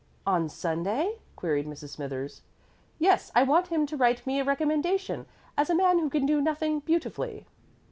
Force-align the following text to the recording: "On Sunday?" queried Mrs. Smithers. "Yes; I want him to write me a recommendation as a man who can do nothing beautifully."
"On 0.25 0.49
Sunday?" 0.49 1.19
queried 1.35 1.67
Mrs. 1.67 1.89
Smithers. 1.89 2.41
"Yes; 2.97 3.31
I 3.35 3.43
want 3.43 3.67
him 3.67 3.85
to 3.85 3.95
write 3.95 4.25
me 4.25 4.39
a 4.39 4.43
recommendation 4.43 5.27
as 5.55 5.69
a 5.69 5.75
man 5.75 5.99
who 5.99 6.09
can 6.09 6.25
do 6.25 6.41
nothing 6.41 6.79
beautifully." 6.79 7.45